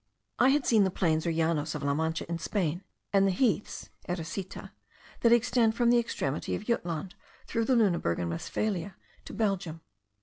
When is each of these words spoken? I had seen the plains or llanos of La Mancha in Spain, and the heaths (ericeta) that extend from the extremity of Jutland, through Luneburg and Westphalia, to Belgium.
I 0.39 0.49
had 0.49 0.65
seen 0.65 0.83
the 0.83 0.89
plains 0.89 1.27
or 1.27 1.31
llanos 1.31 1.75
of 1.75 1.83
La 1.83 1.93
Mancha 1.93 2.27
in 2.27 2.39
Spain, 2.39 2.83
and 3.13 3.27
the 3.27 3.31
heaths 3.31 3.91
(ericeta) 4.09 4.71
that 5.19 5.31
extend 5.31 5.75
from 5.75 5.91
the 5.91 5.99
extremity 5.99 6.55
of 6.55 6.65
Jutland, 6.65 7.13
through 7.45 7.65
Luneburg 7.65 8.17
and 8.17 8.31
Westphalia, 8.31 8.95
to 9.25 9.33
Belgium. 9.35 9.81